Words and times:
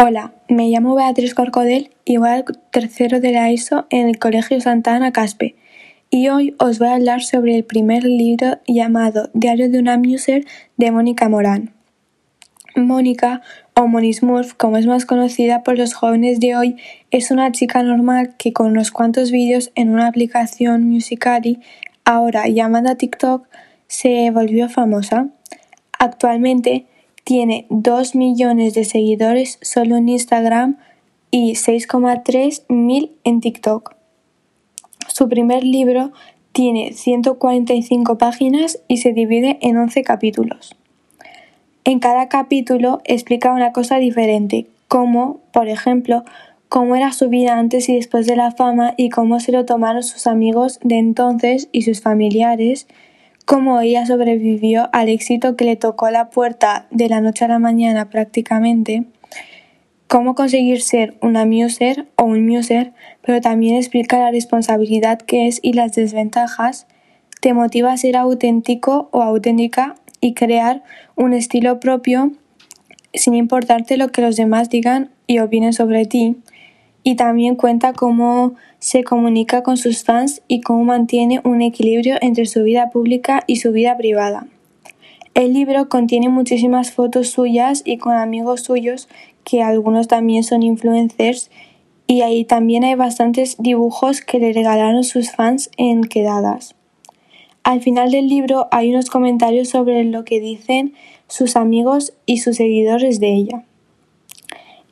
Hola, 0.00 0.32
me 0.48 0.68
llamo 0.68 0.94
Beatriz 0.94 1.34
Corcodel 1.34 1.90
y 2.04 2.16
voy 2.16 2.30
al 2.30 2.44
tercero 2.70 3.20
de 3.20 3.30
la 3.30 3.50
ESO 3.50 3.86
en 3.90 4.08
el 4.08 4.18
Colegio 4.18 4.60
Santa 4.60 4.94
Ana 4.94 5.12
Caspe. 5.12 5.54
Y 6.10 6.28
hoy 6.28 6.56
os 6.58 6.78
voy 6.78 6.88
a 6.88 6.94
hablar 6.94 7.22
sobre 7.22 7.54
el 7.54 7.64
primer 7.64 8.02
libro 8.04 8.58
llamado 8.66 9.30
Diario 9.34 9.70
de 9.70 9.78
una 9.78 9.98
Muser 9.98 10.44
de 10.76 10.90
Mónica 10.90 11.28
Morán. 11.28 11.72
Mónica, 12.74 13.42
o 13.74 13.86
Monismurf, 13.86 14.54
como 14.54 14.78
es 14.78 14.86
más 14.86 15.04
conocida 15.04 15.62
por 15.62 15.78
los 15.78 15.94
jóvenes 15.94 16.40
de 16.40 16.56
hoy, 16.56 16.76
es 17.10 17.30
una 17.30 17.52
chica 17.52 17.82
normal 17.82 18.34
que 18.38 18.52
con 18.52 18.68
unos 18.68 18.90
cuantos 18.90 19.30
vídeos 19.30 19.70
en 19.74 19.90
una 19.90 20.08
aplicación 20.08 20.88
Musicali, 20.88 21.60
ahora 22.04 22.48
llamada 22.48 22.96
TikTok, 22.96 23.46
se 23.88 24.30
volvió 24.30 24.68
famosa. 24.68 25.28
Actualmente 25.98 26.86
tiene 27.24 27.66
2 27.70 28.14
millones 28.14 28.74
de 28.74 28.84
seguidores 28.84 29.58
solo 29.62 29.96
en 29.96 30.08
Instagram 30.08 30.78
y 31.30 31.52
6,3 31.52 32.64
mil 32.68 33.12
en 33.24 33.40
TikTok. 33.40 33.94
Su 35.08 35.28
primer 35.28 35.64
libro 35.64 36.12
tiene 36.52 36.92
145 36.92 38.18
páginas 38.18 38.80
y 38.88 38.98
se 38.98 39.12
divide 39.12 39.58
en 39.62 39.78
11 39.78 40.02
capítulos. 40.02 40.76
En 41.84 41.98
cada 41.98 42.28
capítulo 42.28 43.00
explica 43.04 43.52
una 43.52 43.72
cosa 43.72 43.98
diferente, 43.98 44.66
como, 44.86 45.40
por 45.52 45.68
ejemplo, 45.68 46.24
cómo 46.68 46.94
era 46.94 47.12
su 47.12 47.28
vida 47.28 47.58
antes 47.58 47.88
y 47.88 47.96
después 47.96 48.26
de 48.26 48.36
la 48.36 48.52
fama 48.52 48.94
y 48.96 49.08
cómo 49.10 49.40
se 49.40 49.52
lo 49.52 49.64
tomaron 49.64 50.02
sus 50.02 50.26
amigos 50.26 50.78
de 50.82 50.98
entonces 50.98 51.68
y 51.72 51.82
sus 51.82 52.00
familiares, 52.00 52.86
cómo 53.44 53.80
ella 53.80 54.06
sobrevivió 54.06 54.88
al 54.92 55.08
éxito 55.08 55.56
que 55.56 55.64
le 55.64 55.76
tocó 55.76 56.10
la 56.10 56.30
puerta 56.30 56.86
de 56.90 57.08
la 57.08 57.20
noche 57.20 57.44
a 57.44 57.48
la 57.48 57.58
mañana 57.58 58.08
prácticamente, 58.08 59.04
cómo 60.08 60.34
conseguir 60.34 60.82
ser 60.82 61.16
una 61.20 61.46
muser 61.46 62.06
o 62.16 62.24
un 62.24 62.46
muser, 62.46 62.92
pero 63.22 63.40
también 63.40 63.76
explica 63.76 64.18
la 64.18 64.30
responsabilidad 64.30 65.18
que 65.18 65.46
es 65.46 65.58
y 65.62 65.72
las 65.72 65.92
desventajas, 65.92 66.86
te 67.40 67.54
motiva 67.54 67.92
a 67.92 67.96
ser 67.96 68.16
auténtico 68.16 69.08
o 69.10 69.22
auténtica 69.22 69.94
y 70.20 70.34
crear 70.34 70.82
un 71.16 71.32
estilo 71.32 71.80
propio 71.80 72.32
sin 73.14 73.34
importarte 73.34 73.96
lo 73.96 74.08
que 74.08 74.22
los 74.22 74.36
demás 74.36 74.70
digan 74.70 75.10
y 75.26 75.38
opinen 75.38 75.72
sobre 75.72 76.06
ti, 76.06 76.36
y 77.04 77.16
también 77.16 77.56
cuenta 77.56 77.92
cómo 77.92 78.54
se 78.78 79.04
comunica 79.04 79.62
con 79.62 79.76
sus 79.76 80.04
fans 80.04 80.42
y 80.48 80.60
cómo 80.60 80.84
mantiene 80.84 81.40
un 81.44 81.62
equilibrio 81.62 82.16
entre 82.20 82.46
su 82.46 82.62
vida 82.62 82.90
pública 82.90 83.42
y 83.46 83.56
su 83.56 83.72
vida 83.72 83.96
privada. 83.96 84.46
El 85.34 85.54
libro 85.54 85.88
contiene 85.88 86.28
muchísimas 86.28 86.92
fotos 86.92 87.30
suyas 87.30 87.82
y 87.84 87.96
con 87.96 88.14
amigos 88.14 88.62
suyos, 88.62 89.08
que 89.44 89.62
algunos 89.62 90.06
también 90.06 90.44
son 90.44 90.62
influencers, 90.62 91.50
y 92.06 92.20
ahí 92.20 92.44
también 92.44 92.84
hay 92.84 92.94
bastantes 92.94 93.56
dibujos 93.58 94.20
que 94.20 94.38
le 94.38 94.52
regalaron 94.52 95.04
sus 95.04 95.32
fans 95.32 95.70
en 95.78 96.02
quedadas. 96.02 96.74
Al 97.64 97.80
final 97.80 98.10
del 98.10 98.28
libro 98.28 98.68
hay 98.72 98.90
unos 98.90 99.08
comentarios 99.08 99.68
sobre 99.68 100.04
lo 100.04 100.24
que 100.24 100.40
dicen 100.40 100.94
sus 101.28 101.56
amigos 101.56 102.12
y 102.26 102.38
sus 102.38 102.56
seguidores 102.56 103.20
de 103.20 103.34
ella. 103.34 103.64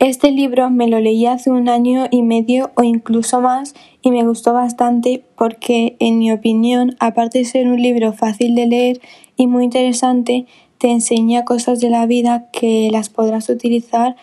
Este 0.00 0.30
libro 0.30 0.70
me 0.70 0.88
lo 0.88 0.98
leí 0.98 1.26
hace 1.26 1.50
un 1.50 1.68
año 1.68 2.06
y 2.10 2.22
medio 2.22 2.70
o 2.74 2.82
incluso 2.82 3.42
más 3.42 3.74
y 4.00 4.10
me 4.10 4.24
gustó 4.24 4.54
bastante 4.54 5.22
porque, 5.36 5.96
en 5.98 6.18
mi 6.18 6.32
opinión, 6.32 6.96
aparte 7.00 7.40
de 7.40 7.44
ser 7.44 7.68
un 7.68 7.82
libro 7.82 8.14
fácil 8.14 8.54
de 8.54 8.66
leer 8.66 9.02
y 9.36 9.46
muy 9.46 9.64
interesante, 9.64 10.46
te 10.78 10.90
enseña 10.90 11.44
cosas 11.44 11.80
de 11.80 11.90
la 11.90 12.06
vida 12.06 12.48
que 12.50 12.88
las 12.90 13.10
podrás 13.10 13.50
utilizar 13.50 14.16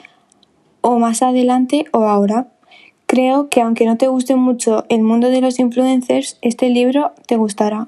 o 0.82 0.98
más 0.98 1.22
adelante 1.22 1.86
o 1.94 2.06
ahora. 2.06 2.48
Creo 3.06 3.48
que 3.50 3.62
aunque 3.62 3.86
no 3.86 3.98
te 3.98 4.08
guste 4.08 4.36
mucho 4.36 4.84
el 4.90 5.04
mundo 5.04 5.30
de 5.30 5.42
los 5.42 5.60
influencers, 5.60 6.40
este 6.42 6.72
libro 6.72 7.12
te 7.28 7.38
gustará. 7.38 7.88